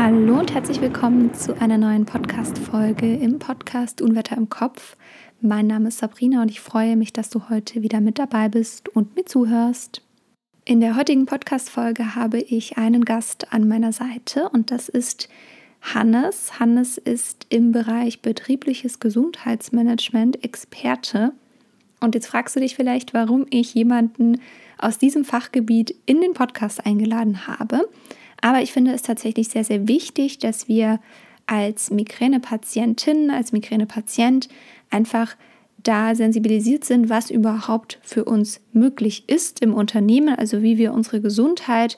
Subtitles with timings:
[0.00, 4.96] Hallo und herzlich willkommen zu einer neuen Podcast-Folge im Podcast Unwetter im Kopf.
[5.40, 8.88] Mein Name ist Sabrina und ich freue mich, dass du heute wieder mit dabei bist
[8.90, 10.02] und mir zuhörst.
[10.64, 15.28] In der heutigen Podcast-Folge habe ich einen Gast an meiner Seite und das ist
[15.80, 16.60] Hannes.
[16.60, 21.32] Hannes ist im Bereich betriebliches Gesundheitsmanagement Experte.
[21.98, 24.40] Und jetzt fragst du dich vielleicht, warum ich jemanden
[24.78, 27.88] aus diesem Fachgebiet in den Podcast eingeladen habe.
[28.40, 31.00] Aber ich finde es tatsächlich sehr, sehr wichtig, dass wir
[31.46, 34.48] als Migränepatientin, als Migränepatient
[34.90, 35.36] einfach
[35.82, 41.20] da sensibilisiert sind, was überhaupt für uns möglich ist im Unternehmen, also wie wir unsere
[41.20, 41.96] Gesundheit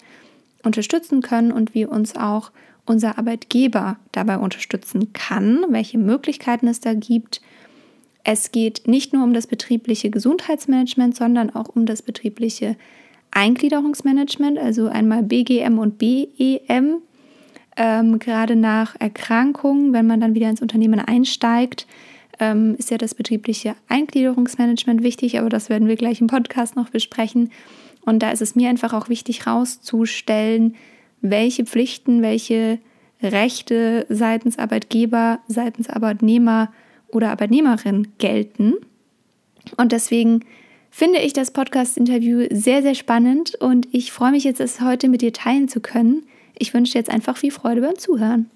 [0.62, 2.52] unterstützen können und wie uns auch
[2.86, 7.40] unser Arbeitgeber dabei unterstützen kann, welche Möglichkeiten es da gibt.
[8.24, 12.76] Es geht nicht nur um das betriebliche Gesundheitsmanagement, sondern auch um das betriebliche
[13.30, 17.02] Eingliederungsmanagement, also einmal BGM und BEM.
[17.76, 21.87] Ähm, gerade nach Erkrankungen, wenn man dann wieder ins Unternehmen einsteigt,
[22.40, 26.88] ähm, ist ja das betriebliche Eingliederungsmanagement wichtig, aber das werden wir gleich im Podcast noch
[26.88, 27.50] besprechen.
[28.04, 30.74] Und da ist es mir einfach auch wichtig herauszustellen,
[31.20, 32.78] welche Pflichten, welche
[33.22, 36.72] Rechte seitens Arbeitgeber, seitens Arbeitnehmer
[37.09, 38.74] oder Arbeitnehmerin gelten.
[39.76, 40.44] Und deswegen
[40.91, 45.23] finde ich das Podcast-Interview sehr, sehr spannend und ich freue mich jetzt, es heute mit
[45.23, 46.27] dir teilen zu können.
[46.59, 48.51] Ich wünsche dir jetzt einfach viel Freude beim Zuhören.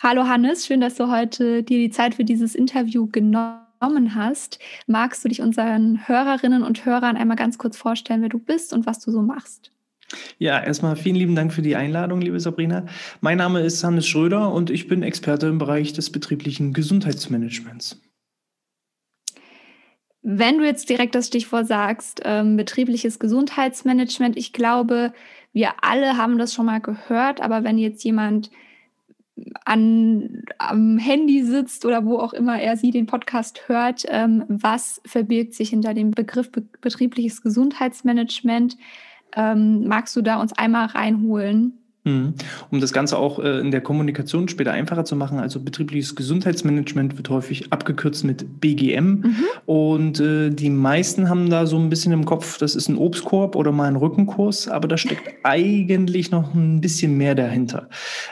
[0.00, 4.58] Hallo Hannes, schön, dass du heute dir die Zeit für dieses Interview genommen hast.
[4.86, 8.86] Magst du dich unseren Hörerinnen und Hörern einmal ganz kurz vorstellen, wer du bist und
[8.86, 9.70] was du so machst?
[10.38, 12.86] Ja, erstmal vielen lieben Dank für die Einladung, liebe Sabrina.
[13.20, 18.00] Mein Name ist Hannes Schröder und ich bin Experte im Bereich des betrieblichen Gesundheitsmanagements.
[20.22, 25.12] Wenn du jetzt direkt das Stichwort sagst, ähm, betriebliches Gesundheitsmanagement, ich glaube,
[25.52, 28.50] wir alle haben das schon mal gehört, aber wenn jetzt jemand
[29.64, 35.00] an, am Handy sitzt oder wo auch immer er sie den Podcast hört, ähm, was
[35.04, 38.76] verbirgt sich hinter dem Begriff be betriebliches Gesundheitsmanagement?
[39.34, 41.81] Ähm, magst du da uns einmal reinholen?
[42.04, 42.34] Mhm.
[42.70, 47.16] Um das Ganze auch äh, in der Kommunikation später einfacher zu machen, also betriebliches Gesundheitsmanagement
[47.16, 49.04] wird häufig abgekürzt mit BGM.
[49.04, 49.44] Mhm.
[49.66, 53.54] Und äh, die meisten haben da so ein bisschen im Kopf, das ist ein Obstkorb
[53.54, 57.88] oder mal ein Rückenkurs, aber da steckt eigentlich noch ein bisschen mehr dahinter.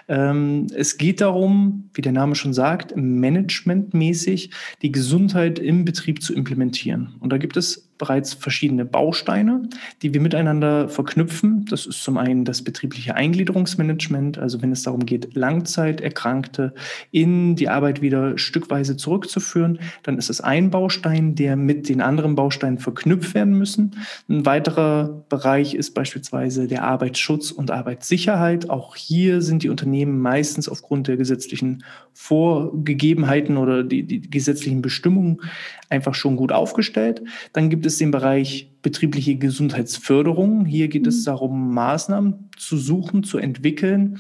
[0.09, 4.51] Ähm, es geht darum, wie der Name schon sagt, managementmäßig
[4.83, 7.15] die Gesundheit im Betrieb zu implementieren.
[7.21, 9.69] Und da gibt es bereits verschiedene Bausteine,
[10.03, 11.67] die wir miteinander verknüpfen.
[11.67, 16.75] Das ist zum einen das betriebliche Eingliederungsmanagement, also wenn es darum geht, Langzeiterkrankte
[17.13, 22.35] in die Arbeit wieder stückweise zurückzuführen, dann ist es ein Baustein, der mit den anderen
[22.35, 23.97] Bausteinen verknüpft werden müssen.
[24.29, 28.71] Ein weiterer Bereich ist beispielsweise der Arbeitsschutz und Arbeitssicherheit.
[28.71, 31.85] Auch hier sind die Unternehmen meistens aufgrund der gesetzlichen
[32.15, 35.43] Vorgegebenheiten oder die, die gesetzlichen Bestimmungen
[35.91, 37.23] einfach schon gut aufgestellt.
[37.53, 40.65] Dann gibt es den Bereich betriebliche Gesundheitsförderung.
[40.65, 41.09] Hier geht mhm.
[41.09, 44.19] es darum, Maßnahmen zu suchen, zu entwickeln,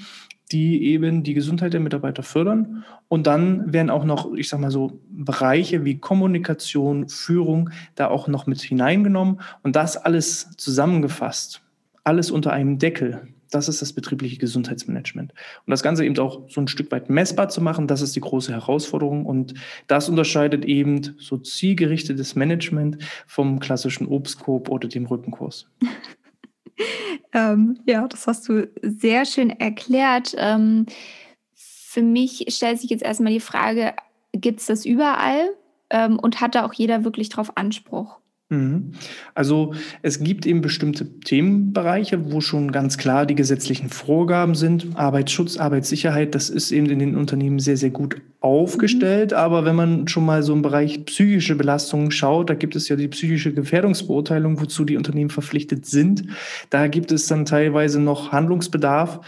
[0.52, 2.84] die eben die Gesundheit der Mitarbeiter fördern.
[3.08, 8.26] Und dann werden auch noch, ich sage mal so, Bereiche wie Kommunikation, Führung da auch
[8.28, 9.40] noch mit hineingenommen.
[9.62, 11.62] Und das alles zusammengefasst,
[12.04, 15.32] alles unter einem Deckel das ist das betriebliche Gesundheitsmanagement.
[15.66, 18.20] Und das Ganze eben auch so ein Stück weit messbar zu machen, das ist die
[18.20, 19.26] große Herausforderung.
[19.26, 19.54] Und
[19.86, 25.68] das unterscheidet eben so zielgerichtetes Management vom klassischen Obstkorb oder dem Rückenkurs.
[27.32, 30.34] ähm, ja, das hast du sehr schön erklärt.
[30.38, 30.86] Ähm,
[31.54, 33.94] für mich stellt sich jetzt erstmal die Frage,
[34.32, 35.50] gibt es das überall?
[35.90, 38.19] Ähm, und hat da auch jeder wirklich drauf Anspruch?
[38.50, 38.92] Mhm.
[39.34, 44.88] Also es gibt eben bestimmte Themenbereiche, wo schon ganz klar die gesetzlichen Vorgaben sind.
[44.96, 49.30] Arbeitsschutz, Arbeitssicherheit, das ist eben in den Unternehmen sehr, sehr gut aufgestellt.
[49.30, 49.36] Mhm.
[49.36, 52.96] Aber wenn man schon mal so im Bereich psychische Belastungen schaut, da gibt es ja
[52.96, 56.24] die psychische Gefährdungsbeurteilung, wozu die Unternehmen verpflichtet sind.
[56.70, 59.20] Da gibt es dann teilweise noch Handlungsbedarf,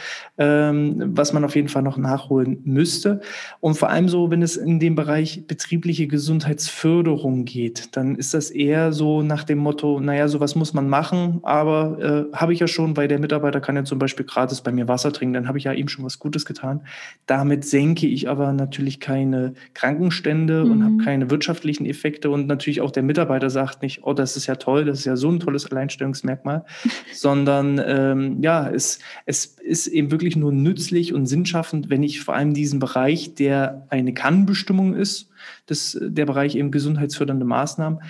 [0.44, 3.20] was man auf jeden Fall noch nachholen müsste.
[3.60, 8.50] Und vor allem so, wenn es in den Bereich betriebliche Gesundheitsförderung geht, dann ist das
[8.50, 12.66] eher so, nach dem Motto, naja, sowas muss man machen, aber äh, habe ich ja
[12.66, 15.58] schon, weil der Mitarbeiter kann ja zum Beispiel gratis bei mir Wasser trinken, dann habe
[15.58, 16.82] ich ja ihm schon was Gutes getan.
[17.26, 20.70] Damit senke ich aber natürlich keine Krankenstände mhm.
[20.70, 24.46] und habe keine wirtschaftlichen Effekte und natürlich auch der Mitarbeiter sagt nicht, oh, das ist
[24.46, 26.64] ja toll, das ist ja so ein tolles Alleinstellungsmerkmal,
[27.12, 32.34] sondern ähm, ja, es, es ist eben wirklich nur nützlich und sinnschaffend, wenn ich vor
[32.34, 35.28] allem diesen Bereich, der eine Kannbestimmung ist,
[35.66, 38.00] das, der Bereich eben gesundheitsfördernde Maßnahmen.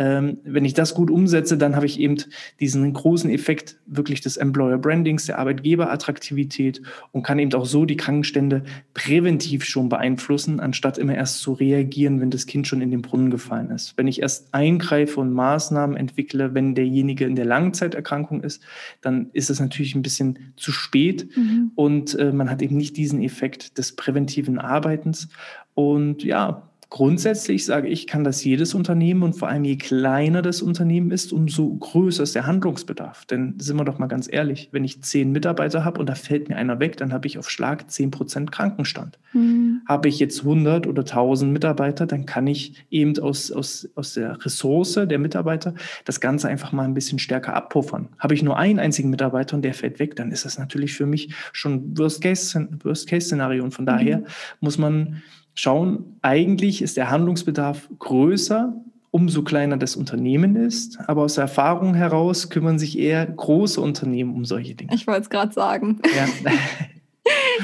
[0.00, 2.16] Ähm, wenn ich das gut umsetze, dann habe ich eben
[2.58, 6.80] diesen großen Effekt wirklich des Employer Brandings, der Arbeitgeberattraktivität
[7.12, 8.62] und kann eben auch so die Krankenstände
[8.94, 13.30] präventiv schon beeinflussen, anstatt immer erst zu reagieren, wenn das Kind schon in den Brunnen
[13.30, 13.92] gefallen ist.
[13.98, 18.62] Wenn ich erst eingreife und Maßnahmen entwickle, wenn derjenige in der Langzeiterkrankung ist,
[19.02, 21.72] dann ist es natürlich ein bisschen zu spät mhm.
[21.74, 25.28] und äh, man hat eben nicht diesen Effekt des präventiven Arbeitens.
[25.74, 30.60] Und ja, Grundsätzlich sage ich, kann das jedes Unternehmen und vor allem je kleiner das
[30.60, 33.24] Unternehmen ist, umso größer ist der Handlungsbedarf.
[33.26, 36.48] Denn sind wir doch mal ganz ehrlich, wenn ich zehn Mitarbeiter habe und da fällt
[36.48, 39.20] mir einer weg, dann habe ich auf Schlag zehn Prozent Krankenstand.
[39.32, 39.82] Mhm.
[39.86, 44.44] Habe ich jetzt 100 oder 1000 Mitarbeiter, dann kann ich eben aus, aus, aus der
[44.44, 48.08] Ressource der Mitarbeiter das Ganze einfach mal ein bisschen stärker abpuffern.
[48.18, 51.06] Habe ich nur einen einzigen Mitarbeiter und der fällt weg, dann ist das natürlich für
[51.06, 53.62] mich schon Worst-Case-Szenario.
[53.62, 54.24] Worst und von daher mhm.
[54.58, 55.22] muss man
[55.60, 58.74] schauen, eigentlich ist der Handlungsbedarf größer,
[59.10, 60.98] umso kleiner das Unternehmen ist.
[61.06, 64.94] Aber aus der Erfahrung heraus kümmern sich eher große Unternehmen um solche Dinge.
[64.94, 66.00] Ich wollte es gerade sagen.
[66.16, 66.26] Ja.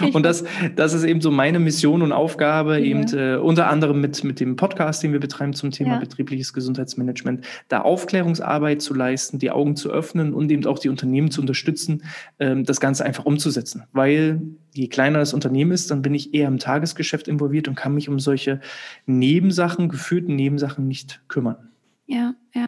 [0.12, 0.44] Und das,
[0.74, 2.84] das ist eben so meine Mission und Aufgabe, ja.
[2.84, 5.98] eben äh, unter anderem mit, mit dem Podcast, den wir betreiben zum Thema ja.
[5.98, 11.30] betriebliches Gesundheitsmanagement, da Aufklärungsarbeit zu leisten, die Augen zu öffnen und eben auch die Unternehmen
[11.30, 12.02] zu unterstützen,
[12.38, 13.84] ähm, das Ganze einfach umzusetzen.
[13.92, 14.40] Weil
[14.74, 18.08] je kleiner das Unternehmen ist, dann bin ich eher im Tagesgeschäft involviert und kann mich
[18.08, 18.60] um solche
[19.06, 21.70] Nebensachen, geführten Nebensachen nicht kümmern.
[22.06, 22.66] Ja, ja.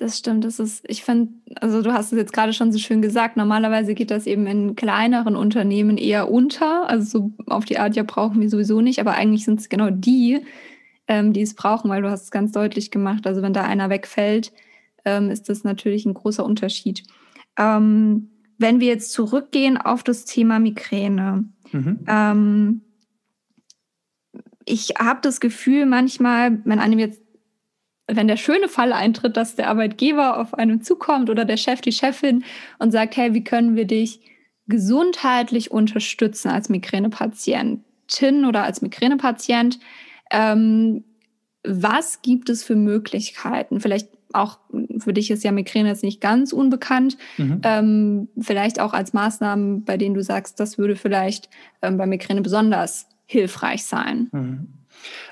[0.00, 0.46] Das stimmt.
[0.46, 3.92] Das ist, ich finde, also du hast es jetzt gerade schon so schön gesagt, normalerweise
[3.94, 6.88] geht das eben in kleineren Unternehmen eher unter.
[6.88, 9.90] Also so auf die Art ja brauchen wir sowieso nicht, aber eigentlich sind es genau
[9.90, 10.40] die,
[11.06, 13.26] ähm, die es brauchen, weil du hast es ganz deutlich gemacht.
[13.26, 14.52] Also wenn da einer wegfällt,
[15.04, 17.02] ähm, ist das natürlich ein großer Unterschied.
[17.58, 21.98] Ähm, wenn wir jetzt zurückgehen auf das Thema Migräne, mhm.
[22.08, 22.80] Ähm,
[24.64, 27.20] ich habe das Gefühl manchmal, wenn einem jetzt
[28.12, 31.92] wenn der schöne Fall eintritt, dass der Arbeitgeber auf einem zukommt oder der Chef, die
[31.92, 32.44] Chefin
[32.78, 34.20] und sagt, hey, wie können wir dich
[34.66, 39.78] gesundheitlich unterstützen als Migränepatientin oder als Migränepatient?
[40.30, 41.04] Ähm,
[41.64, 43.80] was gibt es für Möglichkeiten?
[43.80, 44.58] Vielleicht auch
[44.98, 47.18] für dich ist ja Migräne jetzt nicht ganz unbekannt.
[47.36, 47.60] Mhm.
[47.64, 51.50] Ähm, vielleicht auch als Maßnahmen, bei denen du sagst, das würde vielleicht
[51.82, 54.28] ähm, bei Migräne besonders hilfreich sein.
[54.32, 54.79] Mhm.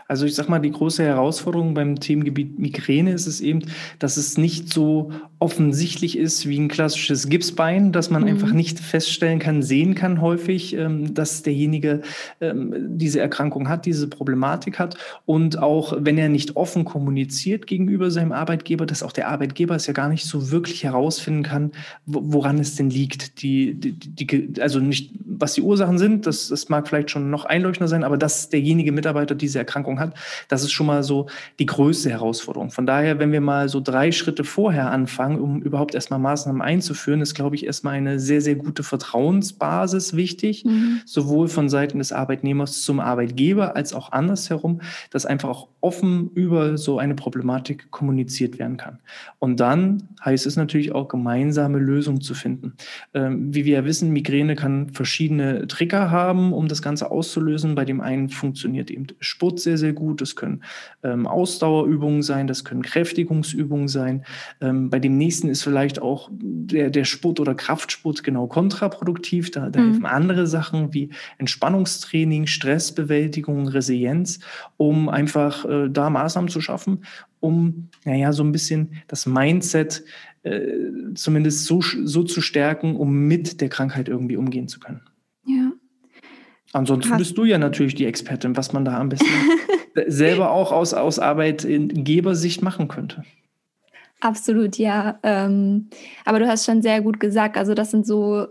[0.09, 3.61] Also ich sage mal, die große Herausforderung beim Themengebiet Migräne ist es eben,
[3.99, 8.29] dass es nicht so offensichtlich ist wie ein klassisches Gipsbein, dass man mhm.
[8.29, 12.01] einfach nicht feststellen kann, sehen kann häufig, ähm, dass derjenige
[12.41, 14.97] ähm, diese Erkrankung hat, diese Problematik hat.
[15.27, 19.87] Und auch wenn er nicht offen kommuniziert gegenüber seinem Arbeitgeber, dass auch der Arbeitgeber es
[19.87, 21.73] ja gar nicht so wirklich herausfinden kann,
[22.07, 23.43] woran es denn liegt.
[23.43, 27.45] Die, die, die, also nicht, was die Ursachen sind, das, das mag vielleicht schon noch
[27.45, 30.15] einleuchtender sein, aber dass derjenige Mitarbeiter diese Erkrankung hat,
[30.49, 31.27] das ist schon mal so
[31.59, 32.71] die größte Herausforderung.
[32.71, 37.21] Von daher, wenn wir mal so drei Schritte vorher anfangen, um überhaupt erstmal Maßnahmen einzuführen,
[37.21, 41.01] ist, glaube ich, erstmal eine sehr, sehr gute Vertrauensbasis wichtig, mhm.
[41.05, 46.77] sowohl von Seiten des Arbeitnehmers zum Arbeitgeber als auch andersherum, dass einfach auch offen über
[46.77, 48.99] so eine Problematik kommuniziert werden kann.
[49.39, 52.75] Und dann heißt es natürlich auch, gemeinsame Lösungen zu finden.
[53.15, 57.75] Ähm, wie wir ja wissen, Migräne kann verschiedene Trigger haben, um das Ganze auszulösen.
[57.75, 60.21] Bei dem einen funktioniert eben Sport sehr, sehr gut.
[60.21, 60.63] Das können
[61.03, 64.25] ähm, Ausdauerübungen sein, das können Kräftigungsübungen sein.
[64.61, 69.51] Ähm, bei dem nächsten ist vielleicht auch der, der Sport oder Kraftsport genau kontraproduktiv.
[69.51, 69.93] Da, da mhm.
[69.93, 74.41] helfen andere Sachen wie Entspannungstraining, Stressbewältigung, Resilienz,
[74.77, 77.05] um einfach äh, da Maßnahmen zu schaffen,
[77.41, 80.05] um, naja, so ein bisschen das Mindset
[80.43, 80.61] äh,
[81.15, 85.03] zumindest so, so zu stärken, um mit der Krankheit irgendwie umgehen zu können.
[86.73, 89.27] Ansonsten Hast bist du ja natürlich die Expertin, was man da am besten
[90.07, 93.25] selber auch aus, aus Arbeitgebersicht machen könnte.
[94.21, 95.19] Absolut, ja.
[95.23, 95.89] Ähm,
[96.25, 98.49] aber du hast schon sehr gut gesagt, also das sind so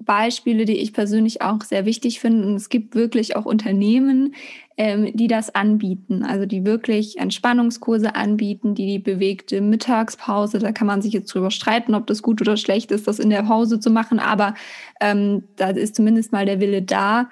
[0.00, 2.46] Beispiele, die ich persönlich auch sehr wichtig finde.
[2.46, 4.34] Und es gibt wirklich auch Unternehmen,
[4.76, 10.86] ähm, die das anbieten, also die wirklich Entspannungskurse anbieten, die die bewegte Mittagspause, da kann
[10.86, 13.80] man sich jetzt drüber streiten, ob das gut oder schlecht ist, das in der Pause
[13.80, 14.54] zu machen, aber
[15.00, 17.28] ähm, da ist zumindest mal der Wille da,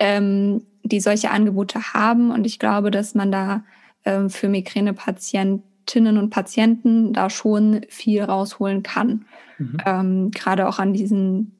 [0.00, 2.32] ähm, die solche Angebote haben.
[2.32, 3.62] Und ich glaube, dass man da
[4.04, 9.26] ähm, für Migränepatientinnen und Patienten da schon viel rausholen kann.
[9.58, 9.76] Mhm.
[9.86, 11.52] Ähm, gerade auch an diesen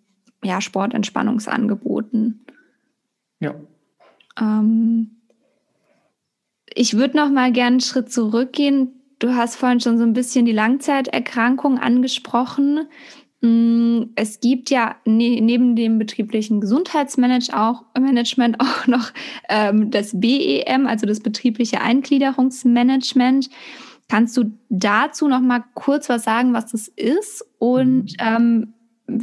[0.43, 2.41] ja, Sportentspannungsangeboten.
[3.41, 3.55] Ja.
[4.41, 5.11] Ähm,
[6.73, 8.93] ich würde noch mal gerne einen Schritt zurückgehen.
[9.19, 12.87] Du hast vorhin schon so ein bisschen die Langzeiterkrankung angesprochen.
[13.43, 19.13] Mm, es gibt ja ne, neben dem betrieblichen Gesundheitsmanagement auch, Management auch noch
[19.49, 23.49] ähm, das BEM, also das betriebliche Eingliederungsmanagement.
[24.09, 28.17] Kannst du dazu noch mal kurz was sagen, was das ist und mhm.
[28.19, 28.75] ähm,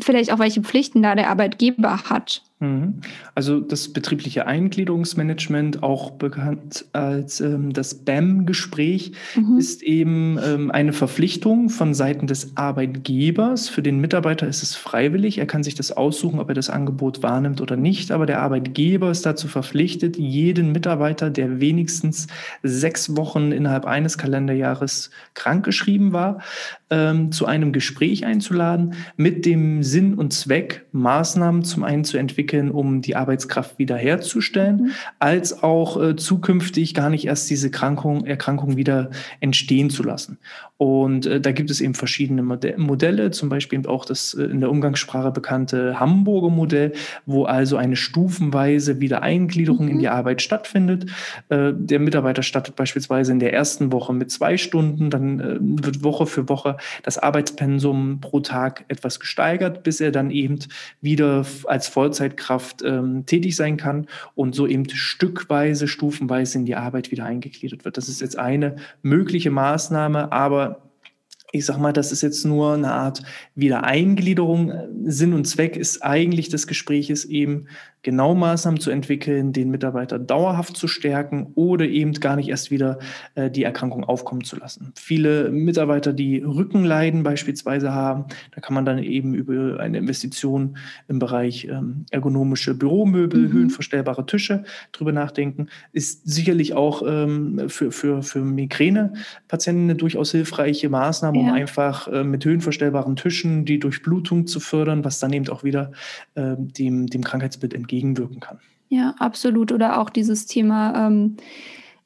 [0.02, 2.44] vielleicht auch welche Pflichten da der Arbeitgeber hat?
[2.60, 3.02] Mhm.
[3.36, 9.60] Also das betriebliche Eingliederungsmanagement, auch bekannt als ähm, das BAM-Gespräch, mhm.
[9.60, 13.70] ist eben ähm, eine Verpflichtung von Seiten des Arbeitgebers.
[13.70, 15.38] Für den Mitarbeiter ist es freiwillig.
[15.38, 18.12] Er kann sich das aussuchen, ob er das Angebot wahrnimmt oder nicht.
[18.12, 22.26] Aber der Arbeitgeber ist dazu verpflichtet, jeden Mitarbeiter, der wenigstens
[22.64, 26.40] sechs Wochen innerhalb eines Kalenderjahres krankgeschrieben war,
[26.90, 32.47] ähm, zu einem Gespräch einzuladen, mit dem Sinn und Zweck, Maßnahmen zum einen zu entwickeln,
[32.72, 34.92] um die Arbeitskraft wiederherzustellen, mhm.
[35.20, 40.38] als auch äh, zukünftig gar nicht erst diese Krankung, Erkrankung wieder entstehen zu lassen.
[40.78, 44.70] Und äh, da gibt es eben verschiedene Modelle, zum Beispiel auch das äh, in der
[44.70, 46.94] Umgangssprache bekannte Hamburger Modell,
[47.26, 49.92] wo also eine stufenweise Wiedereingliederung mhm.
[49.92, 51.10] in die Arbeit stattfindet.
[51.50, 56.04] Äh, der Mitarbeiter startet beispielsweise in der ersten Woche mit zwei Stunden, dann äh, wird
[56.04, 60.60] Woche für Woche das Arbeitspensum pro Tag etwas gesteigert, bis er dann eben
[61.02, 61.88] wieder als
[62.38, 67.84] Vollzeitkraft ähm, tätig sein kann und so eben stückweise, stufenweise in die Arbeit wieder eingegliedert
[67.84, 67.98] wird.
[67.98, 70.84] Das ist jetzt eine mögliche Maßnahme, aber
[71.54, 73.24] ich sag mal, das ist jetzt nur eine Art
[73.56, 74.74] Wiedereingliederung.
[75.06, 77.68] Sinn und Zweck ist eigentlich des Gespräches eben
[78.04, 83.00] genau Maßnahmen zu entwickeln, den Mitarbeiter dauerhaft zu stärken oder eben gar nicht erst wieder
[83.36, 84.94] äh, die Erkrankung aufkommen zu lassen.
[84.96, 90.78] Viele Mitarbeiter, die Rückenleiden beispielsweise haben, da kann man dann eben über eine Investition
[91.08, 93.54] im Bereich ähm, ergonomische Büromöbel, mhm.
[93.54, 95.68] höhenverstellbare Tische drüber nachdenken.
[95.92, 101.44] Ist sicherlich auch ähm, für, für, für Migräne-Patienten eine durchaus hilfreiche Maßnahme, ja.
[101.44, 105.92] um einfach äh, mit höhenverstellbaren Tischen die Durchblutung zu fördern, was dann eben auch wieder
[106.36, 108.60] äh, dem, dem Krankheitsbild entgegenkommt entgegenwirken kann.
[108.90, 109.72] Ja, absolut.
[109.72, 111.38] Oder auch dieses Thema, ähm,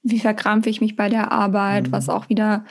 [0.04, 1.92] wie verkrampfe ich mich bei der Arbeit, mhm.
[1.92, 2.66] was auch wieder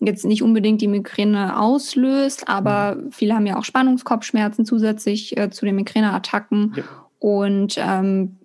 [0.00, 3.12] jetzt nicht unbedingt die Migräne auslöst, aber mhm.
[3.12, 6.74] viele haben ja auch Spannungskopfschmerzen zusätzlich äh, zu den Migräneattacken.
[6.76, 6.84] Ja.
[7.18, 8.36] Und ähm,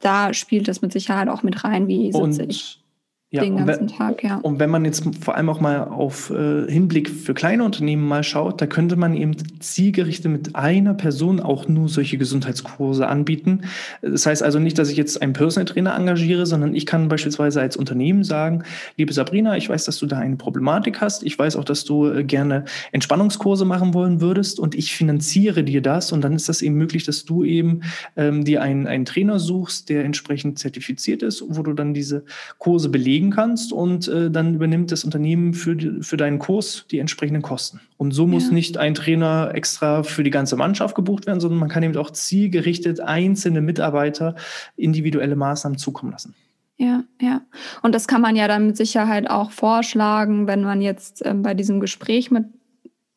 [0.00, 2.82] da spielt das mit Sicherheit auch mit rein, wie sitze ich.
[3.30, 4.36] Ja, den ganzen wenn, Tag, ja.
[4.38, 8.22] Und wenn man jetzt vor allem auch mal auf äh, Hinblick für kleine Unternehmen mal
[8.22, 13.64] schaut, da könnte man eben zielgerichtet mit einer Person auch nur solche Gesundheitskurse anbieten.
[14.00, 17.60] Das heißt also nicht, dass ich jetzt einen Personal Trainer engagiere, sondern ich kann beispielsweise
[17.60, 18.62] als Unternehmen sagen,
[18.96, 21.22] liebe Sabrina, ich weiß, dass du da eine Problematik hast.
[21.22, 25.82] Ich weiß auch, dass du äh, gerne Entspannungskurse machen wollen würdest und ich finanziere dir
[25.82, 26.12] das.
[26.12, 27.82] Und dann ist das eben möglich, dass du eben
[28.16, 32.24] ähm, dir einen, einen Trainer suchst, der entsprechend zertifiziert ist, wo du dann diese
[32.56, 36.86] Kurse belegst belegen kannst und äh, dann übernimmt das Unternehmen für, die, für deinen Kurs
[36.90, 37.80] die entsprechenden Kosten.
[37.96, 38.52] Und so muss ja.
[38.52, 42.10] nicht ein Trainer extra für die ganze Mannschaft gebucht werden, sondern man kann eben auch
[42.10, 44.36] zielgerichtet einzelne Mitarbeiter
[44.76, 46.34] individuelle Maßnahmen zukommen lassen.
[46.76, 47.40] Ja, ja.
[47.82, 51.54] Und das kann man ja dann mit Sicherheit auch vorschlagen, wenn man jetzt ähm, bei
[51.54, 52.46] diesem Gespräch mit,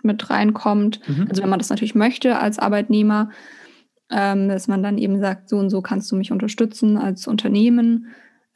[0.01, 0.99] mit reinkommt.
[1.07, 1.27] Mhm.
[1.29, 3.29] Also wenn man das natürlich möchte als Arbeitnehmer,
[4.09, 8.07] ähm, dass man dann eben sagt, so und so kannst du mich unterstützen als Unternehmen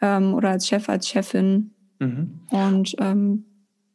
[0.01, 1.71] ähm, oder als Chef, als Chefin.
[1.99, 2.41] Mhm.
[2.49, 3.45] Und ähm,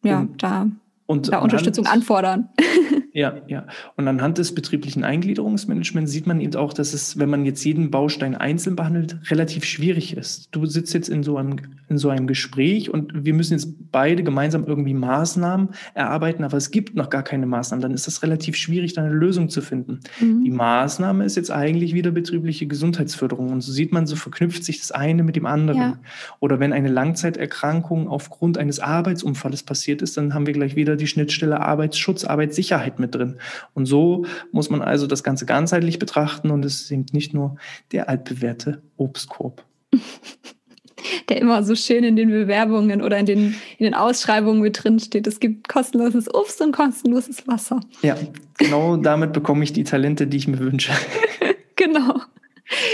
[0.03, 0.69] ja, und, da,
[1.07, 2.49] und da Unterstützung anfordern.
[3.13, 3.67] Ja, ja.
[3.97, 7.91] Und anhand des betrieblichen Eingliederungsmanagements sieht man eben auch, dass es, wenn man jetzt jeden
[7.91, 10.49] Baustein einzeln behandelt, relativ schwierig ist.
[10.53, 11.57] Du sitzt jetzt in so einem,
[11.89, 16.71] in so einem Gespräch und wir müssen jetzt beide gemeinsam irgendwie Maßnahmen erarbeiten, aber es
[16.71, 17.83] gibt noch gar keine Maßnahmen.
[17.83, 20.01] Dann ist es relativ schwierig, da eine Lösung zu finden.
[20.21, 20.45] Mhm.
[20.45, 23.51] Die Maßnahme ist jetzt eigentlich wieder betriebliche Gesundheitsförderung.
[23.51, 25.81] Und so sieht man, so verknüpft sich das eine mit dem anderen.
[25.81, 25.99] Ja.
[26.39, 31.09] Oder wenn eine Langzeiterkrankung aufgrund eines Arbeitsunfalles passiert ist, dann haben wir gleich wieder die
[31.09, 33.39] Schnittstelle Arbeitsschutz, Arbeitssicherheit mit drin.
[33.75, 37.57] Und so muss man also das Ganze ganzheitlich betrachten und es ist eben nicht nur
[37.93, 39.65] der altbewährte Obstkorb.
[41.29, 44.99] Der immer so schön in den Bewerbungen oder in den, in den Ausschreibungen mit drin
[44.99, 45.27] steht.
[45.27, 47.81] Es gibt kostenloses Obst und kostenloses Wasser.
[48.03, 48.17] Ja,
[48.59, 50.93] genau damit bekomme ich die Talente, die ich mir wünsche.
[51.77, 52.21] genau.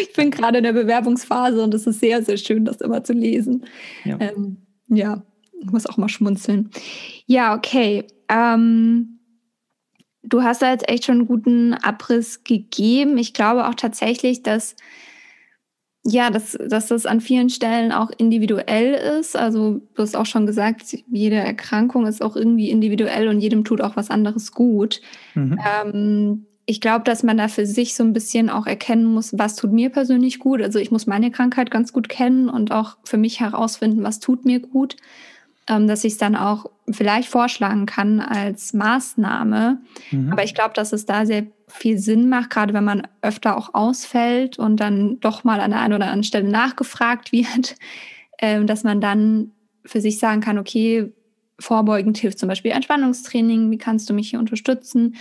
[0.02, 3.12] Ich bin gerade in der Bewerbungsphase und es ist sehr, sehr schön, das immer zu
[3.12, 3.64] lesen.
[4.04, 4.58] Ja, ähm,
[4.88, 5.22] ja
[5.60, 6.70] ich muss auch mal schmunzeln.
[7.26, 8.04] Ja, okay.
[8.28, 9.15] Ähm,
[10.26, 13.18] du hast da jetzt echt schon einen guten Abriss gegeben.
[13.18, 14.76] Ich glaube auch tatsächlich, dass
[16.08, 19.36] ja, dass, dass das an vielen Stellen auch individuell ist.
[19.36, 23.80] Also du hast auch schon gesagt, jede Erkrankung ist auch irgendwie individuell und jedem tut
[23.80, 25.00] auch was anderes gut.
[25.34, 25.58] Mhm.
[25.66, 29.56] Ähm, ich glaube, dass man da für sich so ein bisschen auch erkennen muss, was
[29.56, 30.62] tut mir persönlich gut.
[30.62, 34.44] Also ich muss meine Krankheit ganz gut kennen und auch für mich herausfinden, was tut
[34.44, 34.96] mir gut.
[35.68, 39.80] Ähm, dass ich es dann auch vielleicht vorschlagen kann als Maßnahme.
[40.10, 40.32] Mhm.
[40.32, 43.74] Aber ich glaube, dass es da sehr viel Sinn macht, gerade wenn man öfter auch
[43.74, 47.76] ausfällt und dann doch mal an der einen oder anderen Stelle nachgefragt wird,
[48.38, 49.52] äh, dass man dann
[49.84, 51.12] für sich sagen kann, okay,
[51.58, 55.16] vorbeugend hilft zum Beispiel Entspannungstraining, wie kannst du mich hier unterstützen?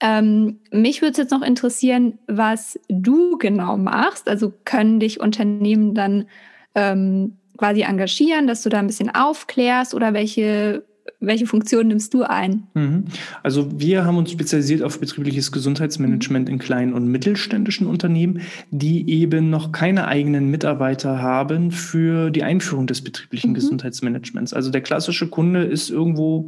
[0.00, 4.28] Ähm, mich würde es jetzt noch interessieren, was du genau machst.
[4.28, 6.26] Also können dich Unternehmen dann
[6.74, 10.84] ähm, quasi engagieren, dass du da ein bisschen aufklärst oder welche
[11.26, 12.66] welche Funktion nimmst du ein?
[12.74, 13.04] Mhm.
[13.42, 19.50] Also wir haben uns spezialisiert auf betriebliches Gesundheitsmanagement in kleinen und mittelständischen Unternehmen, die eben
[19.50, 23.54] noch keine eigenen Mitarbeiter haben für die Einführung des betrieblichen mhm.
[23.54, 24.52] Gesundheitsmanagements.
[24.52, 26.46] Also der klassische Kunde ist irgendwo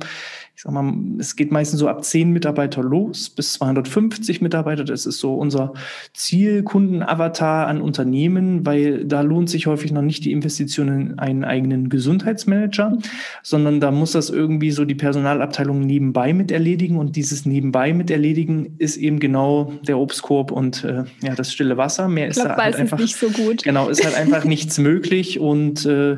[0.57, 4.85] ich sag mal, es geht meistens so ab 10 Mitarbeiter los bis 250 Mitarbeiter.
[4.85, 5.75] Das ist so unser
[6.15, 11.91] Zielkundenavatar an Unternehmen, weil da lohnt sich häufig noch nicht die Investition in einen eigenen
[11.91, 12.97] Gesundheitsmanager,
[13.43, 18.11] sondern da muss das irgendwie so die Personalabteilung nebenbei mit erledigen und dieses nebenbei mit
[18.11, 22.09] erledigen ist eben genau der Obstkorb und äh, ja, das stille Wasser.
[22.09, 23.63] Mehr ist da halt einfach nicht so gut.
[23.63, 26.17] Genau, ist halt einfach nichts möglich und äh,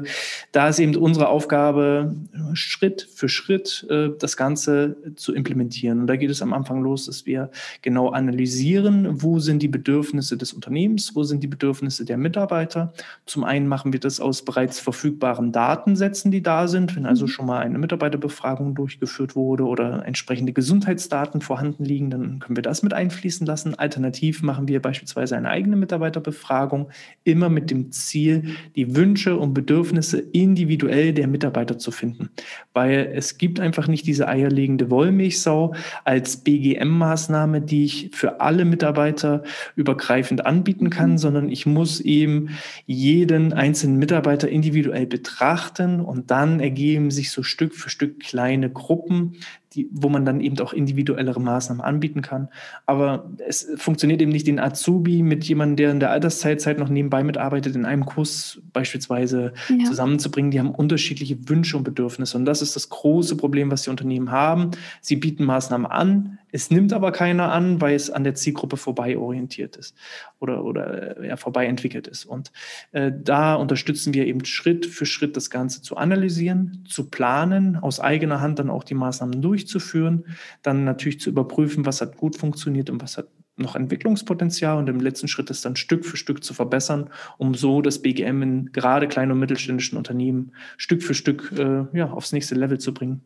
[0.53, 2.15] da ist eben unsere Aufgabe
[2.53, 6.01] Schritt für Schritt äh, das Ganze zu implementieren.
[6.01, 7.51] Und da geht es am Anfang los, dass wir
[7.83, 12.93] genau analysieren, wo sind die Bedürfnisse des Unternehmens, wo sind die Bedürfnisse der Mitarbeiter.
[13.27, 16.97] Zum einen machen wir das aus bereits verfügbaren Datensätzen, die da sind.
[16.97, 17.29] Wenn also mhm.
[17.29, 22.83] schon mal eine Mitarbeiterbefragung durchgeführt wurde oder entsprechende Gesundheitsdaten vorhanden liegen, dann können wir das
[22.83, 23.75] mit einfließen lassen.
[23.75, 26.89] Alternativ machen wir beispielsweise eine eigene Mitarbeiterbefragung,
[27.25, 32.31] immer mit dem Ziel, die Wünsche und Bedürfnisse individuell der Mitarbeiter zu finden.
[32.73, 38.65] Weil es gibt einfach nicht diese diese eierlegende Wollmilchsau als BGM-Maßnahme, die ich für alle
[38.65, 39.45] Mitarbeiter
[39.77, 41.19] übergreifend anbieten kann, mhm.
[41.19, 42.49] sondern ich muss eben
[42.85, 49.37] jeden einzelnen Mitarbeiter individuell betrachten und dann ergeben sich so Stück für Stück kleine Gruppen,
[49.75, 52.49] die, wo man dann eben auch individuellere Maßnahmen anbieten kann.
[52.87, 57.23] Aber es funktioniert eben nicht den Azubi mit jemandem, der in der Alterszeit noch nebenbei
[57.23, 59.85] mitarbeitet, in einem Kurs beispielsweise ja.
[59.85, 60.51] zusammenzubringen.
[60.51, 62.39] Die haben unterschiedliche Wünsche und Bedürfnisse.
[62.39, 64.71] Und das ist das große Problem, was die Unternehmen haben.
[65.01, 69.17] Sie bieten Maßnahmen an, es nimmt aber keiner an, weil es an der Zielgruppe vorbei
[69.17, 69.97] orientiert ist
[70.39, 72.25] oder, oder ja, vorbei entwickelt ist.
[72.25, 72.53] Und
[72.93, 78.01] äh, da unterstützen wir eben Schritt für Schritt das Ganze zu analysieren, zu planen, aus
[78.01, 80.25] eigener Hand dann auch die Maßnahmen durchzuführen,
[80.63, 85.01] dann natürlich zu überprüfen, was hat gut funktioniert und was hat noch Entwicklungspotenzial und im
[85.01, 89.09] letzten Schritt ist dann Stück für Stück zu verbessern, um so das BGM in gerade
[89.09, 93.23] kleinen und mittelständischen Unternehmen Stück für Stück äh, ja, aufs nächste Level zu bringen.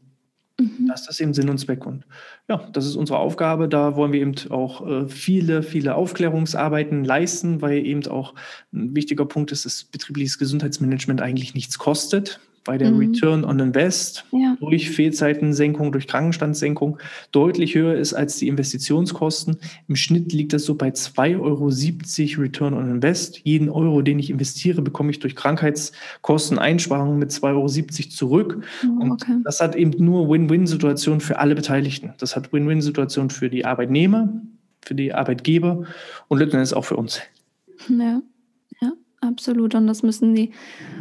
[0.58, 0.88] Mhm.
[0.88, 1.86] Das ist eben Sinn und Zweck.
[1.86, 2.04] Und
[2.48, 3.68] ja, das ist unsere Aufgabe.
[3.68, 8.34] Da wollen wir eben auch äh, viele, viele Aufklärungsarbeiten leisten, weil eben auch
[8.72, 12.98] ein wichtiger Punkt ist, dass betriebliches Gesundheitsmanagement eigentlich nichts kostet weil der mhm.
[12.98, 14.56] Return on Invest ja.
[14.60, 16.98] durch Fehlzeitensenkung, durch Krankenstandssenkung
[17.32, 19.56] deutlich höher ist als die Investitionskosten.
[19.88, 23.40] Im Schnitt liegt das so bei 2,70 Euro Return on Invest.
[23.44, 27.66] Jeden Euro, den ich investiere, bekomme ich durch Krankheitskosteneinsparungen mit 2,70 Euro
[28.10, 28.64] zurück.
[28.84, 29.32] Oh, okay.
[29.32, 32.14] Und das hat eben nur Win-Win-Situationen für alle Beteiligten.
[32.18, 34.32] Das hat Win-Win-Situationen für die Arbeitnehmer,
[34.82, 35.84] für die Arbeitgeber
[36.28, 37.20] und letztendlich auch für uns.
[37.88, 38.22] Ja.
[39.32, 39.74] Absolut.
[39.74, 40.50] Und das müssen die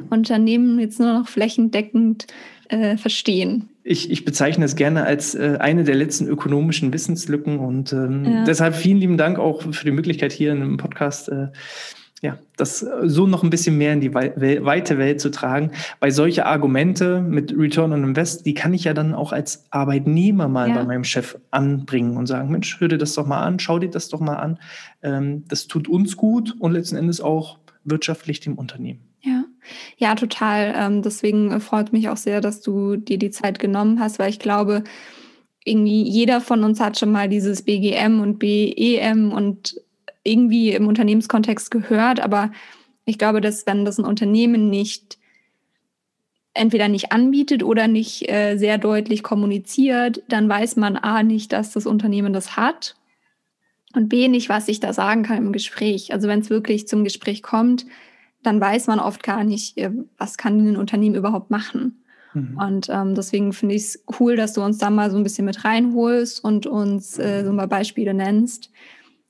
[0.10, 2.28] Unternehmen jetzt nur noch flächendeckend
[2.70, 3.70] äh, verstehen.
[3.84, 8.44] Ich, ich, bezeichne es gerne als äh, eine der letzten ökonomischen Wissenslücken und ähm, ja.
[8.46, 11.48] deshalb vielen lieben Dank auch für die Möglichkeit hier in einem Podcast, äh,
[12.22, 15.72] ja, das so noch ein bisschen mehr in die weite Welt zu tragen.
[16.00, 20.48] Weil solche Argumente mit Return on Invest, die kann ich ja dann auch als Arbeitnehmer
[20.48, 20.76] mal ja.
[20.76, 23.89] bei meinem Chef anbringen und sagen, Mensch, hör dir das doch mal an, schau dir
[23.89, 24.60] das doch mal an.
[25.02, 29.02] Ähm, das tut uns gut und letzten Endes auch wirtschaftlich dem Unternehmen.
[29.22, 29.44] Ja,
[29.98, 30.74] ja, total.
[30.76, 34.39] Ähm, deswegen freut mich auch sehr, dass du dir die Zeit genommen hast, weil ich
[34.39, 34.84] glaube,
[35.63, 39.76] irgendwie jeder von uns hat schon mal dieses BGM und BEM und
[40.24, 42.52] irgendwie im Unternehmenskontext gehört, aber
[43.06, 45.17] ich glaube, dass wenn das ein Unternehmen nicht
[46.54, 51.72] entweder nicht anbietet oder nicht äh, sehr deutlich kommuniziert, dann weiß man A nicht, dass
[51.72, 52.96] das Unternehmen das hat
[53.95, 56.13] und B, nicht, was ich da sagen kann im Gespräch.
[56.13, 57.86] Also wenn es wirklich zum Gespräch kommt,
[58.43, 62.04] dann weiß man oft gar nicht, äh, was kann ein Unternehmen überhaupt machen.
[62.34, 62.58] Mhm.
[62.58, 65.45] Und ähm, deswegen finde ich es cool, dass du uns da mal so ein bisschen
[65.45, 68.71] mit reinholst und uns äh, so mal Beispiele nennst,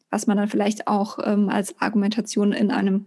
[0.09, 3.05] was man dann vielleicht auch ähm, als Argumentation in einem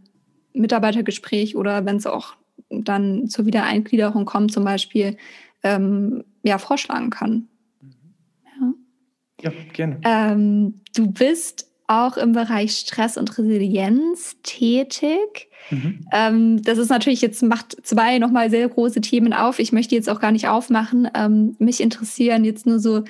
[0.52, 2.34] Mitarbeitergespräch oder wenn es auch
[2.70, 5.16] dann zur Wiedereingliederung kommt, zum Beispiel,
[5.62, 7.48] ähm, ja, vorschlagen kann.
[9.44, 10.00] Ja, gerne.
[10.04, 15.48] Ähm, du bist auch im Bereich Stress und Resilienz tätig.
[15.70, 16.06] Mhm.
[16.12, 19.58] Ähm, das ist natürlich jetzt macht zwei nochmal sehr große Themen auf.
[19.58, 21.08] Ich möchte jetzt auch gar nicht aufmachen.
[21.14, 23.04] Ähm, mich interessieren jetzt nur so,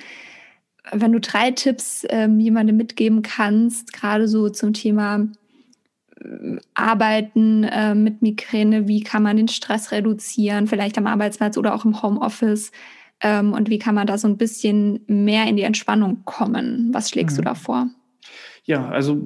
[0.91, 5.27] wenn du drei Tipps ähm, jemandem mitgeben kannst, gerade so zum Thema
[6.19, 11.73] äh, Arbeiten äh, mit Migräne, wie kann man den Stress reduzieren, vielleicht am Arbeitsplatz oder
[11.73, 12.71] auch im Homeoffice.
[13.21, 16.89] Ähm, und wie kann man da so ein bisschen mehr in die Entspannung kommen?
[16.93, 17.41] Was schlägst mhm.
[17.41, 17.87] du da vor?
[18.65, 19.21] Ja, also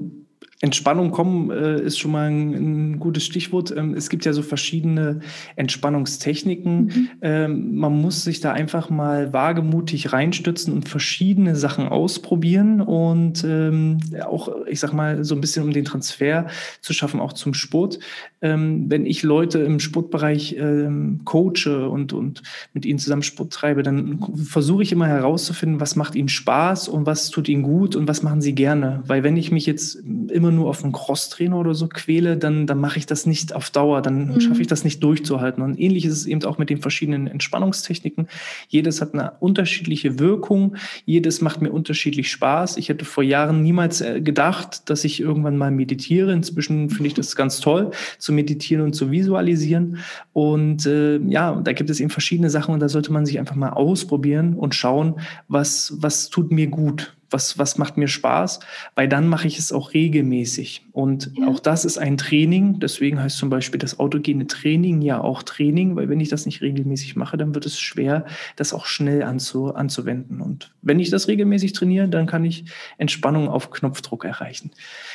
[0.62, 2.52] Entspannung kommen äh, ist schon mal ein,
[2.94, 3.74] ein gutes Stichwort.
[3.76, 5.22] Ähm, es gibt ja so verschiedene
[5.56, 6.86] Entspannungstechniken.
[6.86, 7.10] Mhm.
[7.22, 14.00] Ähm, man muss sich da einfach mal wagemutig reinstützen und verschiedene Sachen ausprobieren und ähm,
[14.26, 16.48] auch, ich sag mal, so ein bisschen um den Transfer
[16.82, 18.00] zu schaffen, auch zum Sport.
[18.42, 22.44] Ähm, wenn ich Leute im Sportbereich ähm, coache und, und
[22.74, 27.06] mit ihnen zusammen Sport treibe, dann versuche ich immer herauszufinden, was macht ihnen Spaß und
[27.06, 29.04] was tut ihnen gut und was machen sie gerne.
[29.08, 32.66] Weil wenn ich mich jetzt immer immer nur auf einen Crosstrainer oder so quäle, dann,
[32.66, 34.42] dann mache ich das nicht auf Dauer, dann mhm.
[34.42, 35.64] schaffe ich das nicht durchzuhalten.
[35.64, 38.28] Und ähnlich ist es eben auch mit den verschiedenen Entspannungstechniken.
[38.68, 42.78] Jedes hat eine unterschiedliche Wirkung, jedes macht mir unterschiedlich Spaß.
[42.78, 46.34] Ich hätte vor Jahren niemals äh, gedacht, dass ich irgendwann mal meditiere.
[46.34, 50.00] Inzwischen finde ich das ganz toll, zu meditieren und zu visualisieren.
[50.34, 53.56] Und äh, ja, da gibt es eben verschiedene Sachen und da sollte man sich einfach
[53.56, 55.16] mal ausprobieren und schauen,
[55.48, 58.60] was, was tut mir gut was, was macht mir Spaß,
[58.96, 60.86] weil dann mache ich es auch regelmäßig.
[61.00, 61.48] Und ja.
[61.48, 62.82] auch das ist ein Training.
[62.82, 66.62] Deswegen heißt zum Beispiel das autogene Training ja auch Training, weil wenn ich das nicht
[66.62, 68.26] regelmäßig mache, dann wird es schwer,
[68.58, 70.42] das auch schnell anzu, anzuwenden.
[70.42, 72.66] Und wenn ich das regelmäßig trainiere, dann kann ich
[72.98, 74.72] Entspannung auf Knopfdruck erreichen.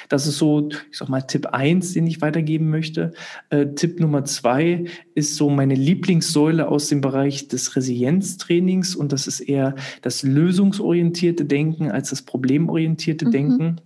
[0.08, 3.12] Das ist so, ich sag mal, Tipp eins, den ich weitergeben möchte.
[3.50, 9.26] Äh, Tipp Nummer zwei ist so meine Lieblingssäule aus dem Bereich des Resilienztrainings und das
[9.26, 13.30] ist eher das lösungsorientierte Denken als das problemorientierte mhm.
[13.32, 13.80] Denken.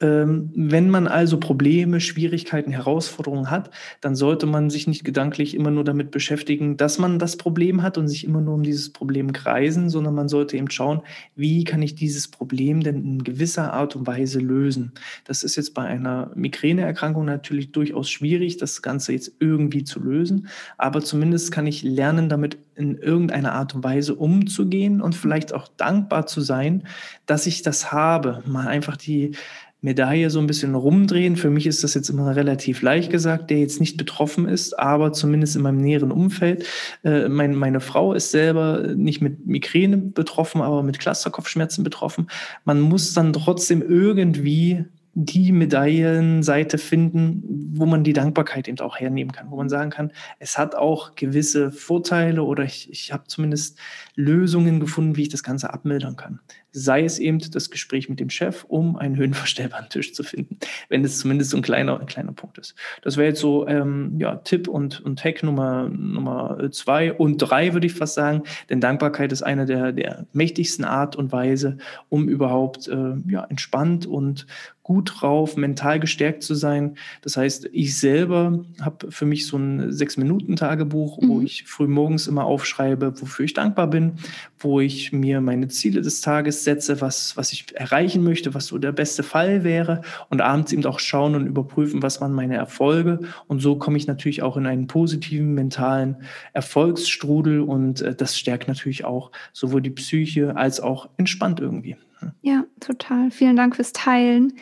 [0.00, 5.72] Ähm, wenn man also Probleme, Schwierigkeiten, Herausforderungen hat, dann sollte man sich nicht gedanklich immer
[5.72, 9.32] nur damit beschäftigen, dass man das Problem hat und sich immer nur um dieses Problem
[9.32, 11.02] kreisen, sondern man sollte eben schauen,
[11.34, 14.92] wie kann ich dieses Problem denn in gewisser Art und Weise lösen.
[15.24, 20.46] Das ist jetzt bei einer Migräneerkrankung natürlich durchaus schwierig, das Ganze jetzt irgendwie zu lösen,
[20.76, 25.66] aber zumindest kann ich lernen, damit in irgendeiner Art und Weise umzugehen und vielleicht auch
[25.76, 26.84] dankbar zu sein,
[27.26, 28.44] dass ich das habe.
[28.46, 29.32] Mal einfach die
[29.80, 31.36] Medaille so ein bisschen rumdrehen.
[31.36, 35.12] Für mich ist das jetzt immer relativ leicht gesagt, der jetzt nicht betroffen ist, aber
[35.12, 36.66] zumindest in meinem näheren Umfeld.
[37.04, 42.28] Äh, mein, meine Frau ist selber nicht mit Migräne betroffen, aber mit Clusterkopfschmerzen betroffen.
[42.64, 44.84] Man muss dann trotzdem irgendwie
[45.20, 50.12] die Medaillenseite finden, wo man die Dankbarkeit eben auch hernehmen kann, wo man sagen kann,
[50.38, 53.78] es hat auch gewisse Vorteile oder ich, ich habe zumindest
[54.14, 56.38] Lösungen gefunden, wie ich das Ganze abmildern kann.
[56.72, 61.04] Sei es eben das Gespräch mit dem Chef, um einen höhenverstellbaren Tisch zu finden, wenn
[61.04, 62.74] es zumindest so ein kleiner, ein kleiner Punkt ist.
[63.02, 67.72] Das wäre jetzt so ähm, ja, Tipp und, und Hack Nummer, Nummer zwei und drei,
[67.72, 71.78] würde ich fast sagen, denn Dankbarkeit ist eine der, der mächtigsten Art und Weise,
[72.08, 74.46] um überhaupt äh, ja, entspannt und
[74.88, 76.96] gut drauf, mental gestärkt zu sein.
[77.20, 81.28] Das heißt, ich selber habe für mich so ein Sechs-Minuten-Tagebuch, mhm.
[81.28, 84.14] wo ich früh morgens immer aufschreibe, wofür ich dankbar bin,
[84.58, 88.78] wo ich mir meine Ziele des Tages setze, was, was ich erreichen möchte, was so
[88.78, 93.20] der beste Fall wäre und abends eben auch schauen und überprüfen, was waren meine Erfolge.
[93.46, 96.16] Und so komme ich natürlich auch in einen positiven mentalen
[96.52, 101.96] Erfolgsstrudel und äh, das stärkt natürlich auch sowohl die Psyche als auch entspannt irgendwie.
[102.42, 103.30] Ja, total.
[103.30, 104.54] Vielen Dank fürs Teilen.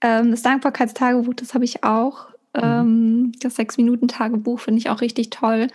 [0.00, 2.28] Ähm, das Dankbarkeitstagebuch, das habe ich auch.
[2.54, 2.62] Mhm.
[2.62, 5.68] Ähm, das Sechs-Minuten-Tagebuch finde ich auch richtig toll.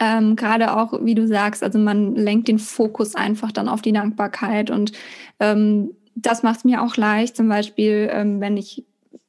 [0.00, 3.92] Ähm, Gerade auch, wie du sagst, also man lenkt den Fokus einfach dann auf die
[3.92, 4.92] Dankbarkeit und
[5.38, 8.84] ähm, das macht es mir auch leicht, zum Beispiel, ähm, wenn ich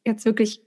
[0.05, 0.61] jetzt wirklich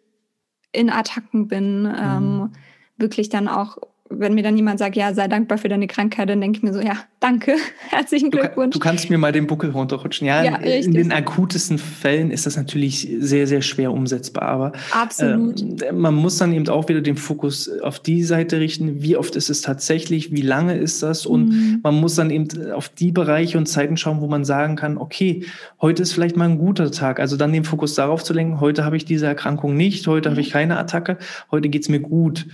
[0.72, 2.52] in Attacken bin, ähm, mhm.
[2.96, 3.78] wirklich dann auch
[4.10, 6.74] wenn mir dann jemand sagt, ja, sei dankbar für deine Krankheit, dann denke ich mir
[6.74, 7.56] so, ja, danke,
[7.88, 8.74] herzlichen Glückwunsch.
[8.74, 10.26] Du, du kannst mir mal den Buckel runterrutschen.
[10.26, 14.42] Ja, ja in, in den akutesten Fällen ist das natürlich sehr, sehr schwer umsetzbar.
[14.42, 15.82] Aber Absolut.
[15.82, 19.36] Äh, man muss dann eben auch wieder den Fokus auf die Seite richten, wie oft
[19.36, 21.80] ist es tatsächlich, wie lange ist das und mhm.
[21.82, 25.46] man muss dann eben auf die Bereiche und Zeiten schauen, wo man sagen kann, okay,
[25.80, 27.20] heute ist vielleicht mal ein guter Tag.
[27.20, 30.32] Also dann den Fokus darauf zu lenken, heute habe ich diese Erkrankung nicht, heute mhm.
[30.34, 31.16] habe ich keine Attacke,
[31.50, 32.46] heute geht es mir gut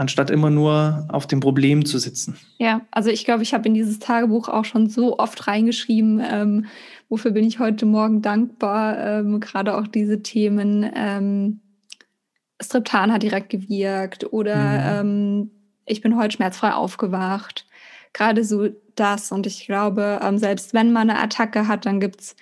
[0.00, 2.38] anstatt immer nur auf dem Problem zu sitzen.
[2.58, 6.66] Ja, also ich glaube, ich habe in dieses Tagebuch auch schon so oft reingeschrieben, ähm,
[7.10, 8.98] wofür bin ich heute Morgen dankbar.
[8.98, 11.60] Ähm, Gerade auch diese Themen, ähm,
[12.62, 15.10] Striptan hat direkt gewirkt oder mhm.
[15.10, 15.50] ähm,
[15.84, 17.66] ich bin heute schmerzfrei aufgewacht.
[18.14, 19.32] Gerade so das.
[19.32, 22.36] Und ich glaube, ähm, selbst wenn man eine Attacke hat, dann gibt es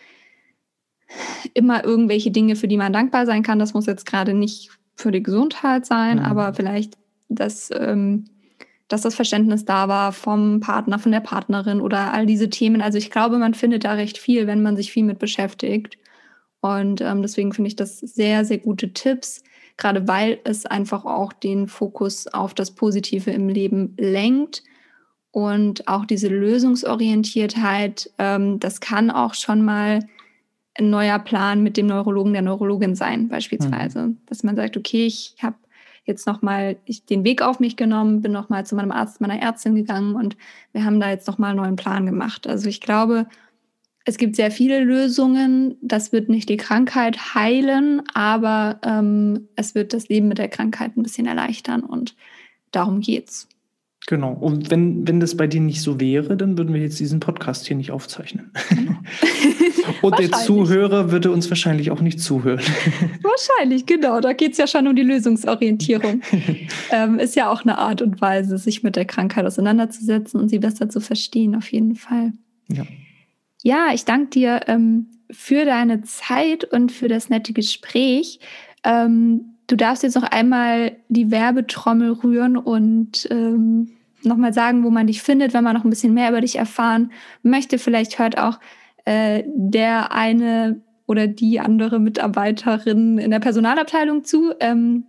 [1.55, 3.59] immer irgendwelche Dinge, für die man dankbar sein kann.
[3.59, 6.25] Das muss jetzt gerade nicht für die Gesundheit sein, mhm.
[6.25, 6.97] aber vielleicht,
[7.29, 8.25] dass, ähm,
[8.89, 12.81] dass das Verständnis da war vom Partner, von der Partnerin oder all diese Themen.
[12.81, 15.99] Also ich glaube, man findet da recht viel, wenn man sich viel mit beschäftigt.
[16.61, 19.43] Und ähm, deswegen finde ich das sehr, sehr gute Tipps,
[19.77, 24.65] gerade weil es einfach auch den Fokus auf das Positive im Leben lenkt.
[25.31, 30.01] Und auch diese Lösungsorientiertheit, ähm, das kann auch schon mal
[30.75, 34.03] ein neuer Plan mit dem Neurologen, der Neurologin sein, beispielsweise.
[34.03, 34.19] Mhm.
[34.27, 35.57] Dass man sagt, okay, ich habe
[36.09, 36.77] jetzt nochmal
[37.11, 40.37] den Weg auf mich genommen, bin nochmal zu meinem Arzt, meiner Ärztin gegangen und
[40.73, 42.47] wir haben da jetzt nochmal einen neuen Plan gemacht.
[42.47, 43.27] Also ich glaube,
[44.05, 45.77] es gibt sehr viele Lösungen.
[45.83, 50.97] Das wird nicht die Krankheit heilen, aber ähm, es wird das Leben mit der Krankheit
[50.97, 52.17] ein bisschen erleichtern und
[52.71, 53.49] darum geht's.
[54.09, 54.33] Genau.
[54.33, 57.67] Und wenn, wenn das bei dir nicht so wäre, dann würden wir jetzt diesen Podcast
[57.67, 58.51] hier nicht aufzeichnen.
[58.71, 58.93] Genau.
[60.03, 62.59] Und der Zuhörer würde uns wahrscheinlich auch nicht zuhören.
[63.23, 64.21] Wahrscheinlich, genau.
[64.21, 66.23] Da geht es ja schon um die Lösungsorientierung.
[66.91, 70.59] ähm, ist ja auch eine Art und Weise, sich mit der Krankheit auseinanderzusetzen und sie
[70.59, 72.33] besser zu verstehen, auf jeden Fall.
[72.69, 72.85] Ja.
[73.63, 78.41] Ja, ich danke dir ähm, für deine Zeit und für das nette Gespräch.
[78.85, 83.91] Ähm, du darfst jetzt noch einmal die Werbetrommel rühren und ähm,
[84.23, 87.13] nochmal sagen, wo man dich findet, wenn man noch ein bisschen mehr über dich erfahren
[87.43, 87.79] möchte.
[87.79, 88.59] Vielleicht hört auch
[89.05, 95.05] äh, der eine oder die andere Mitarbeiterin in der Personalabteilung zu ähm,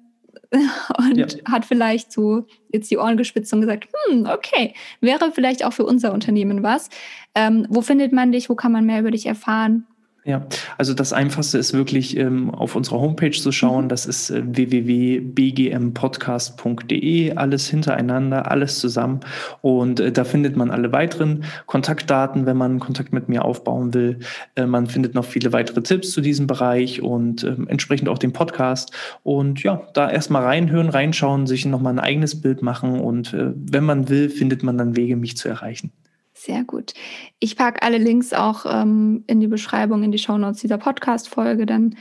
[0.98, 1.28] und ja.
[1.52, 5.86] hat vielleicht so jetzt die Ohren gespitzt und gesagt, hm, okay, wäre vielleicht auch für
[5.86, 6.90] unser Unternehmen was.
[7.36, 8.50] Ähm, wo findet man dich?
[8.50, 9.86] Wo kann man mehr über dich erfahren?
[10.30, 10.46] Ja,
[10.78, 13.86] also das Einfachste ist wirklich ähm, auf unserer Homepage zu schauen.
[13.86, 13.90] Mhm.
[13.90, 17.36] Das ist äh, www.bgmpodcast.de.
[17.36, 19.22] Alles hintereinander, alles zusammen.
[19.62, 24.20] Und äh, da findet man alle weiteren Kontaktdaten, wenn man Kontakt mit mir aufbauen will.
[24.54, 28.32] Äh, man findet noch viele weitere Tipps zu diesem Bereich und ähm, entsprechend auch den
[28.32, 28.92] Podcast.
[29.24, 33.00] Und ja, da erstmal reinhören, reinschauen, sich nochmal ein eigenes Bild machen.
[33.00, 35.92] Und äh, wenn man will, findet man dann Wege, mich zu erreichen.
[36.40, 36.94] Sehr gut.
[37.40, 41.66] Ich packe alle Links auch ähm, in die Beschreibung, in die Shownotes dieser Podcast-Folge.
[41.66, 41.98] Dann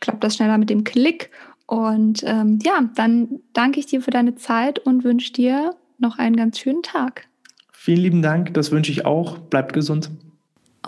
[0.00, 1.30] klappt das schneller mit dem Klick.
[1.66, 6.36] Und ähm, ja, dann danke ich dir für deine Zeit und wünsche dir noch einen
[6.36, 7.28] ganz schönen Tag.
[7.70, 9.36] Vielen lieben Dank, das wünsche ich auch.
[9.36, 10.10] Bleibt gesund.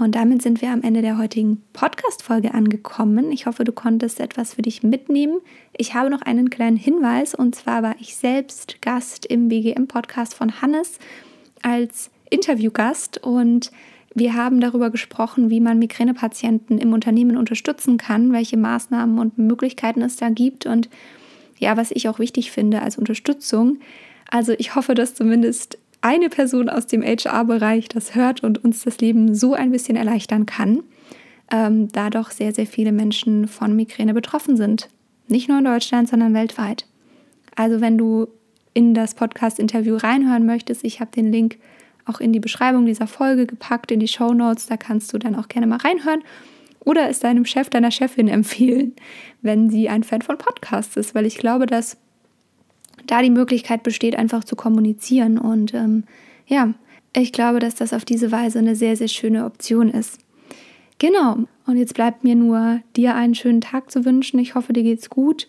[0.01, 3.33] Und damit sind wir am Ende der heutigen Podcast-Folge angekommen.
[3.33, 5.41] Ich hoffe, du konntest etwas für dich mitnehmen.
[5.77, 10.63] Ich habe noch einen kleinen Hinweis und zwar war ich selbst Gast im BGM-Podcast von
[10.63, 10.99] Hannes
[11.63, 13.71] als Interviewgast und
[14.15, 20.03] wir haben darüber gesprochen, wie man Migränepatienten im Unternehmen unterstützen kann, welche Maßnahmen und Möglichkeiten
[20.03, 20.89] es da gibt und
[21.59, 23.79] ja, was ich auch wichtig finde als Unterstützung.
[24.31, 28.99] Also ich hoffe, dass zumindest eine Person aus dem HR-Bereich das hört und uns das
[28.99, 30.83] Leben so ein bisschen erleichtern kann,
[31.51, 34.89] ähm, da doch sehr, sehr viele Menschen von Migräne betroffen sind.
[35.29, 36.87] Nicht nur in Deutschland, sondern weltweit.
[37.57, 38.29] Also wenn du
[38.75, 41.59] in das Podcast-Interview reinhören möchtest, ich habe den Link
[42.07, 44.67] auch in die Beschreibung dieser Folge gepackt, in die Show Notes.
[44.67, 46.23] Da kannst du dann auch gerne mal reinhören.
[46.81, 48.95] Oder es deinem Chef, deiner Chefin empfehlen,
[49.43, 51.97] wenn sie ein Fan von Podcasts ist, weil ich glaube, dass
[53.07, 55.39] da die Möglichkeit besteht, einfach zu kommunizieren.
[55.39, 56.05] Und ähm,
[56.47, 56.75] ja,
[57.17, 60.19] ich glaube, dass das auf diese Weise eine sehr, sehr schöne Option ist.
[60.99, 61.39] Genau.
[61.67, 64.39] Und jetzt bleibt mir nur, dir einen schönen Tag zu wünschen.
[64.39, 65.49] Ich hoffe, dir geht's gut.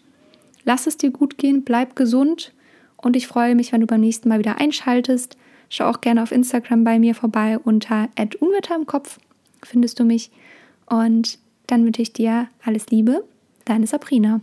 [0.64, 2.54] Lass es dir gut gehen, bleib gesund.
[2.98, 5.38] Und ich freue mich, wenn du beim nächsten Mal wieder einschaltest.
[5.70, 9.20] Schau auch gerne auf Instagram bei mir vorbei unter Unwetter im Kopf
[9.66, 10.32] findest du mich.
[10.86, 13.24] Und dann wünsche ich dir alles Liebe,
[13.66, 14.42] deine Sabrina.